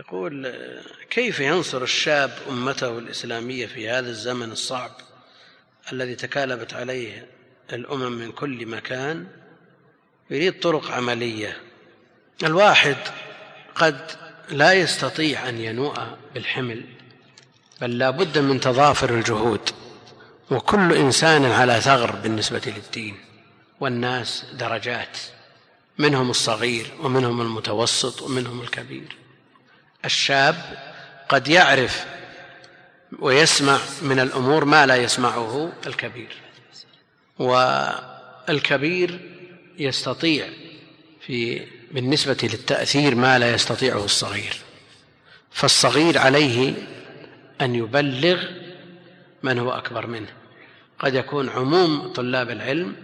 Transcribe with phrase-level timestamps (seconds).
[0.00, 0.54] يقول
[1.10, 4.90] كيف ينصر الشاب أمته الإسلامية في هذا الزمن الصعب
[5.92, 7.26] الذي تكالبت عليه
[7.72, 9.26] الأمم من كل مكان؟
[10.30, 11.56] يريد طرق عملية.
[12.42, 12.96] الواحد
[13.74, 14.10] قد
[14.50, 16.84] لا يستطيع أن ينوء بالحمل
[17.80, 19.70] بل لا بد من تضافر الجهود.
[20.50, 23.16] وكل إنسان على ثغر بالنسبة للدين
[23.80, 25.18] والناس درجات
[25.98, 29.16] منهم الصغير ومنهم المتوسط ومنهم الكبير.
[30.04, 30.56] الشاب
[31.28, 32.06] قد يعرف
[33.18, 36.36] ويسمع من الأمور ما لا يسمعه الكبير.
[37.38, 39.20] والكبير
[39.78, 40.48] يستطيع
[41.26, 44.56] في بالنسبة للتأثير ما لا يستطيعه الصغير.
[45.50, 46.74] فالصغير عليه
[47.60, 48.42] أن يبلغ
[49.42, 50.32] من هو أكبر منه.
[50.98, 52.96] قد يكون عموم طلاب العلم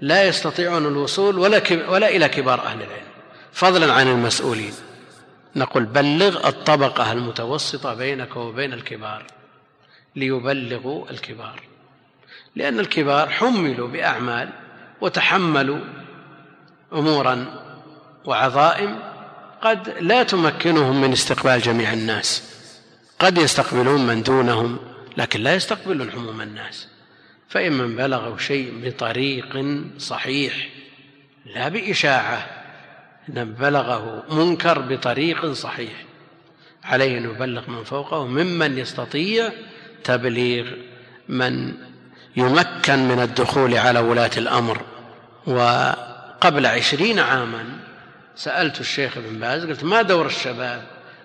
[0.00, 3.08] لا يستطيعون الوصول ولا, ولا إلى كبار أهل العلم
[3.52, 4.72] فضلا عن المسؤولين.
[5.58, 9.24] نقول بلغ الطبقة المتوسطة بينك وبين الكبار
[10.16, 11.62] ليبلغوا الكبار.
[12.56, 14.48] لأن الكبار حملوا بأعمال
[15.00, 15.80] وتحملوا
[16.92, 17.46] أمورا
[18.24, 18.98] وعظائم
[19.62, 22.42] قد لا تمكنهم من استقبال جميع الناس.
[23.18, 24.78] قد يستقبلون من دونهم
[25.16, 26.88] لكن لا يستقبلون عموم الناس.
[27.48, 29.64] فإن من بلغوا شيء بطريق
[29.98, 30.68] صحيح
[31.46, 32.57] لا بإشاعة
[33.28, 36.04] بلغه منكر بطريق صحيح.
[36.84, 39.52] عليه أن يبلغ من فوقه ممن يستطيع
[40.04, 40.66] تبليغ
[41.28, 41.74] من
[42.36, 44.80] يمكن من الدخول على ولاة الأمر.
[45.46, 47.64] وقبل عشرين عاما
[48.36, 50.82] سألت الشيخ ابن باز قلت ما دور الشباب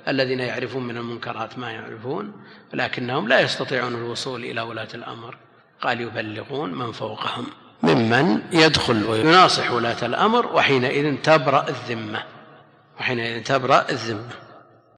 [0.07, 2.33] الذين يعرفون من المنكرات ما يعرفون؟
[2.73, 5.37] ولكنهم لا يستطيعون الوصول إلى ولاة الأمر.
[5.81, 7.45] قال يبلغون من فوقهم.
[7.83, 12.23] ممن يدخل ويناصح ولاة الأمر وحينئذ تبرأ الذمة.
[12.99, 14.42] وحينئذ تبرأ الذمة.